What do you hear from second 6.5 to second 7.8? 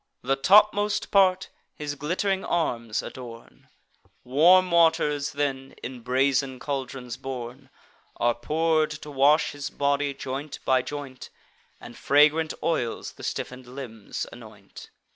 caldrons borne,